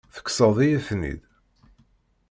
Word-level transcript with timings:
Tekkseḍ-iyi-ten-id. 0.15 1.23